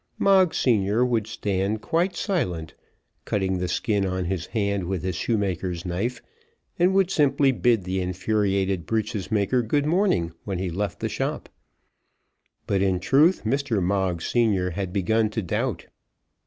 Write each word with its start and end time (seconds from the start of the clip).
Moggs 0.17 0.57
senior 0.57 1.05
would 1.05 1.27
stand 1.27 1.83
quite 1.83 2.15
silent, 2.15 2.73
cutting 3.23 3.59
the 3.59 3.67
skin 3.67 4.03
on 4.03 4.25
his 4.25 4.47
hand 4.47 4.85
with 4.85 5.03
his 5.03 5.15
shoemaker's 5.15 5.85
knife, 5.85 6.23
and 6.79 6.95
would 6.95 7.11
simply 7.11 7.51
bid 7.51 7.83
the 7.83 8.01
infuriated 8.01 8.87
breeches 8.87 9.29
maker 9.29 9.61
good 9.61 9.85
morning, 9.85 10.31
when 10.43 10.57
he 10.57 10.71
left 10.71 11.01
the 11.01 11.07
shop. 11.07 11.49
But, 12.65 12.81
in 12.81 12.99
truth, 12.99 13.43
Mr. 13.43 13.79
Moggs 13.79 14.25
senior 14.25 14.71
had 14.71 14.91
begun 14.91 15.29
to 15.29 15.41
doubt. 15.43 15.85